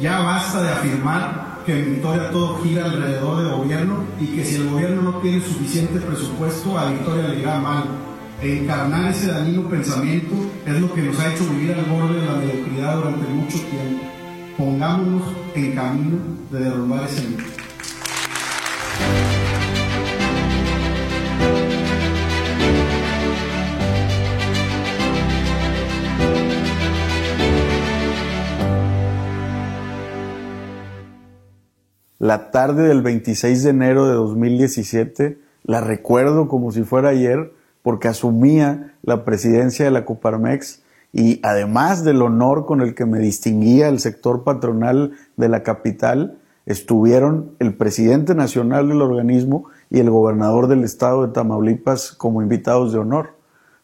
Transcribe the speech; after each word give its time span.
Ya 0.00 0.20
basta 0.20 0.62
de 0.62 0.70
afirmar 0.70 1.60
que 1.66 1.78
en 1.78 1.92
Victoria 1.92 2.30
todo 2.30 2.62
gira 2.62 2.86
alrededor 2.86 3.42
del 3.42 3.52
gobierno 3.52 4.04
y 4.18 4.28
que 4.28 4.44
si 4.44 4.54
el 4.56 4.70
gobierno 4.70 5.02
no 5.02 5.18
tiene 5.18 5.42
suficiente 5.42 6.00
presupuesto, 6.00 6.78
a 6.78 6.90
Victoria 6.90 7.28
le 7.28 7.40
irá 7.40 7.58
mal. 7.58 7.84
Encarnar 8.40 9.10
ese 9.10 9.26
dañino 9.26 9.68
pensamiento 9.68 10.34
es 10.64 10.80
lo 10.80 10.94
que 10.94 11.02
nos 11.02 11.20
ha 11.20 11.34
hecho 11.34 11.44
vivir 11.50 11.72
al 11.72 11.84
borde 11.84 12.18
de 12.18 12.26
la 12.26 12.32
mediocridad 12.32 12.96
durante 12.96 13.28
mucho 13.28 13.58
tiempo. 13.58 14.04
Pongámonos 14.56 15.22
en 15.54 15.72
camino 15.72 16.16
de 16.50 16.60
derrumbar 16.60 17.04
ese 17.04 17.28
mito. 17.28 17.59
La 32.20 32.50
tarde 32.50 32.86
del 32.86 33.00
26 33.00 33.62
de 33.62 33.70
enero 33.70 34.06
de 34.06 34.12
2017 34.12 35.38
la 35.64 35.80
recuerdo 35.80 36.48
como 36.48 36.70
si 36.70 36.82
fuera 36.82 37.08
ayer 37.08 37.54
porque 37.80 38.08
asumía 38.08 38.92
la 39.02 39.24
presidencia 39.24 39.86
de 39.86 39.90
la 39.90 40.04
Coparmex 40.04 40.82
y 41.14 41.40
además 41.42 42.04
del 42.04 42.20
honor 42.20 42.66
con 42.66 42.82
el 42.82 42.94
que 42.94 43.06
me 43.06 43.20
distinguía 43.20 43.88
el 43.88 44.00
sector 44.00 44.44
patronal 44.44 45.12
de 45.38 45.48
la 45.48 45.62
capital, 45.62 46.36
estuvieron 46.66 47.52
el 47.58 47.72
presidente 47.72 48.34
nacional 48.34 48.88
del 48.88 49.00
organismo 49.00 49.70
y 49.88 50.00
el 50.00 50.10
gobernador 50.10 50.66
del 50.66 50.84
estado 50.84 51.26
de 51.26 51.32
Tamaulipas 51.32 52.12
como 52.12 52.42
invitados 52.42 52.92
de 52.92 52.98
honor. 52.98 53.30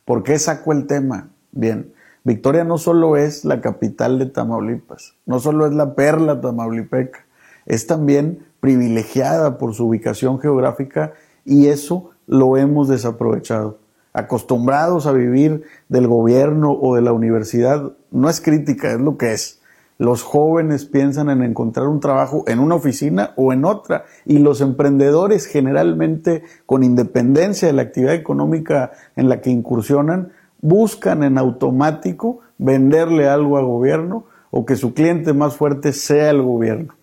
¿Por 0.04 0.22
qué 0.22 0.38
saco 0.38 0.72
el 0.72 0.86
tema? 0.86 1.30
Bien, 1.52 1.90
Victoria 2.22 2.64
no 2.64 2.76
solo 2.76 3.16
es 3.16 3.46
la 3.46 3.62
capital 3.62 4.18
de 4.18 4.26
Tamaulipas, 4.26 5.14
no 5.24 5.40
solo 5.40 5.66
es 5.66 5.72
la 5.72 5.94
perla 5.94 6.42
tamaulipeca, 6.42 7.25
es 7.66 7.86
también 7.86 8.46
privilegiada 8.60 9.58
por 9.58 9.74
su 9.74 9.86
ubicación 9.86 10.40
geográfica 10.40 11.12
y 11.44 11.66
eso 11.66 12.10
lo 12.26 12.56
hemos 12.56 12.88
desaprovechado. 12.88 13.78
Acostumbrados 14.12 15.06
a 15.06 15.12
vivir 15.12 15.64
del 15.88 16.08
gobierno 16.08 16.72
o 16.72 16.94
de 16.94 17.02
la 17.02 17.12
universidad, 17.12 17.92
no 18.10 18.30
es 18.30 18.40
crítica, 18.40 18.92
es 18.92 19.00
lo 19.00 19.18
que 19.18 19.34
es. 19.34 19.60
Los 19.98 20.22
jóvenes 20.22 20.84
piensan 20.84 21.30
en 21.30 21.42
encontrar 21.42 21.86
un 21.86 22.00
trabajo 22.00 22.44
en 22.46 22.58
una 22.58 22.74
oficina 22.74 23.32
o 23.36 23.52
en 23.52 23.64
otra 23.64 24.04
y 24.26 24.38
los 24.38 24.60
emprendedores 24.60 25.46
generalmente 25.46 26.42
con 26.66 26.82
independencia 26.82 27.68
de 27.68 27.74
la 27.74 27.82
actividad 27.82 28.14
económica 28.14 28.92
en 29.16 29.28
la 29.28 29.40
que 29.40 29.50
incursionan 29.50 30.32
buscan 30.60 31.22
en 31.22 31.38
automático 31.38 32.40
venderle 32.58 33.28
algo 33.28 33.56
al 33.56 33.64
gobierno 33.64 34.24
o 34.50 34.66
que 34.66 34.76
su 34.76 34.92
cliente 34.92 35.32
más 35.32 35.56
fuerte 35.56 35.92
sea 35.92 36.30
el 36.30 36.42
gobierno. 36.42 36.95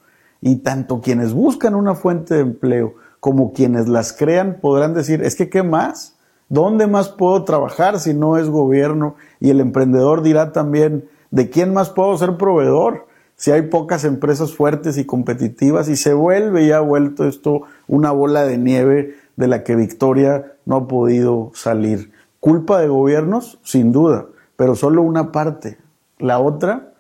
Y 0.46 0.58
tanto 0.58 1.00
quienes 1.00 1.32
buscan 1.32 1.74
una 1.74 1.96
fuente 1.96 2.34
de 2.34 2.42
empleo 2.42 2.96
como 3.22 3.54
quienes 3.54 3.88
las 3.88 4.12
crean 4.12 4.58
podrán 4.60 4.94
decir, 4.94 5.24
es 5.24 5.36
que 5.36 5.50
¿qué 5.50 5.64
más? 5.64 6.18
¿Dónde 6.50 6.86
más 6.86 7.08
puedo 7.08 7.46
trabajar 7.46 7.98
si 7.98 8.14
no 8.14 8.38
es 8.38 8.50
gobierno? 8.50 9.16
Y 9.40 9.52
el 9.52 9.62
emprendedor 9.62 10.22
dirá 10.22 10.52
también, 10.52 11.06
¿de 11.32 11.50
quién 11.50 11.74
más 11.74 11.90
puedo 11.92 12.18
ser 12.18 12.36
proveedor? 12.36 13.08
Si 13.38 13.52
hay 13.52 13.62
pocas 13.62 14.04
empresas 14.04 14.54
fuertes 14.54 14.98
y 14.98 15.06
competitivas 15.06 15.88
y 15.88 15.96
se 15.96 16.14
vuelve 16.14 16.66
y 16.66 16.74
ha 16.74 16.82
vuelto 16.82 17.26
esto 17.26 17.62
una 17.88 18.12
bola 18.12 18.44
de 18.44 18.58
nieve 18.58 19.16
de 19.38 19.48
la 19.48 19.64
que 19.64 19.78
Victoria 19.78 20.58
no 20.66 20.76
ha 20.76 20.88
podido 20.90 21.52
salir. 21.54 22.12
¿Culpa 22.42 22.82
de 22.82 22.90
gobiernos? 22.90 23.60
Sin 23.64 23.94
duda, 23.94 24.26
pero 24.58 24.76
solo 24.76 25.04
una 25.04 25.32
parte. 25.32 25.78
La 26.20 26.40
otra 26.40 26.93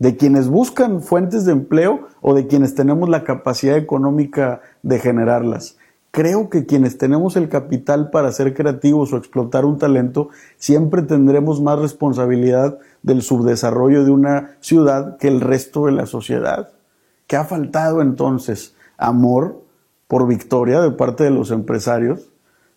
de 0.00 0.16
quienes 0.16 0.48
buscan 0.48 1.02
fuentes 1.02 1.44
de 1.44 1.52
empleo 1.52 2.08
o 2.22 2.34
de 2.34 2.46
quienes 2.46 2.74
tenemos 2.74 3.08
la 3.08 3.22
capacidad 3.22 3.76
económica 3.76 4.62
de 4.82 4.98
generarlas. 4.98 5.76
Creo 6.10 6.48
que 6.48 6.64
quienes 6.64 6.96
tenemos 6.96 7.36
el 7.36 7.50
capital 7.50 8.10
para 8.10 8.32
ser 8.32 8.54
creativos 8.54 9.12
o 9.12 9.18
explotar 9.18 9.64
un 9.66 9.78
talento, 9.78 10.30
siempre 10.56 11.02
tendremos 11.02 11.60
más 11.60 11.78
responsabilidad 11.78 12.78
del 13.02 13.20
subdesarrollo 13.20 14.04
de 14.04 14.10
una 14.10 14.56
ciudad 14.60 15.18
que 15.18 15.28
el 15.28 15.42
resto 15.42 15.86
de 15.86 15.92
la 15.92 16.06
sociedad. 16.06 16.70
¿Qué 17.26 17.36
ha 17.36 17.44
faltado 17.44 18.00
entonces? 18.00 18.74
¿Amor 18.96 19.62
por 20.08 20.26
victoria 20.26 20.80
de 20.80 20.90
parte 20.92 21.24
de 21.24 21.30
los 21.30 21.50
empresarios? 21.50 22.30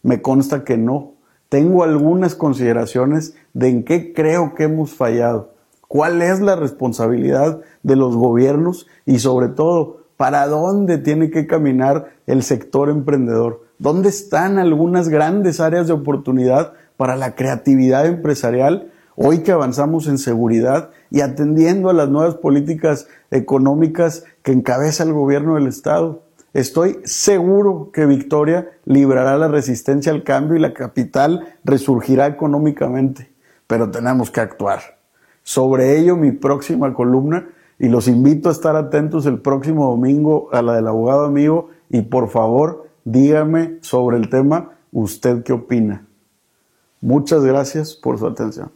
Me 0.03 0.21
consta 0.21 0.65
que 0.65 0.77
no. 0.77 1.13
Tengo 1.47 1.83
algunas 1.83 2.35
consideraciones 2.35 3.33
de 3.53 3.69
en 3.69 3.83
qué 3.85 4.13
creo 4.13 4.55
que 4.55 4.65
hemos 4.65 4.93
fallado 4.93 5.52
cuál 5.93 6.23
es 6.23 6.41
la 6.41 6.55
responsabilidad 6.55 7.61
de 7.83 7.95
los 7.95 8.15
gobiernos 8.15 8.87
y 9.05 9.19
sobre 9.19 9.49
todo, 9.49 10.07
para 10.17 10.47
dónde 10.47 10.97
tiene 10.97 11.29
que 11.29 11.45
caminar 11.45 12.13
el 12.25 12.41
sector 12.41 12.89
emprendedor. 12.89 13.61
¿Dónde 13.77 14.09
están 14.09 14.57
algunas 14.57 15.07
grandes 15.07 15.59
áreas 15.59 15.85
de 15.85 15.93
oportunidad 15.93 16.73
para 16.97 17.15
la 17.15 17.35
creatividad 17.35 18.07
empresarial? 18.07 18.91
Hoy 19.15 19.43
que 19.43 19.51
avanzamos 19.51 20.07
en 20.07 20.17
seguridad 20.17 20.89
y 21.11 21.21
atendiendo 21.21 21.91
a 21.91 21.93
las 21.93 22.09
nuevas 22.09 22.33
políticas 22.37 23.05
económicas 23.29 24.25
que 24.41 24.51
encabeza 24.51 25.03
el 25.03 25.13
gobierno 25.13 25.53
del 25.53 25.67
Estado. 25.67 26.23
Estoy 26.55 27.01
seguro 27.03 27.91
que 27.93 28.07
Victoria 28.07 28.67
librará 28.85 29.37
la 29.37 29.47
resistencia 29.47 30.11
al 30.11 30.23
cambio 30.23 30.57
y 30.57 30.59
la 30.59 30.73
capital 30.73 31.53
resurgirá 31.63 32.25
económicamente, 32.25 33.31
pero 33.67 33.91
tenemos 33.91 34.31
que 34.31 34.41
actuar 34.41 35.02
sobre 35.43 35.99
ello 35.99 36.15
mi 36.15 36.31
próxima 36.31 36.93
columna 36.93 37.49
y 37.79 37.89
los 37.89 38.07
invito 38.07 38.49
a 38.49 38.53
estar 38.53 38.75
atentos 38.75 39.25
el 39.25 39.39
próximo 39.39 39.89
domingo 39.89 40.49
a 40.51 40.61
la 40.61 40.75
del 40.75 40.87
abogado 40.87 41.25
amigo 41.25 41.69
y 41.89 42.01
por 42.01 42.29
favor 42.29 42.87
dígame 43.03 43.77
sobre 43.81 44.17
el 44.17 44.29
tema 44.29 44.71
usted 44.91 45.43
qué 45.43 45.53
opina. 45.53 46.05
Muchas 47.01 47.43
gracias 47.43 47.93
por 47.95 48.17
su 48.17 48.25
atención. 48.25 48.71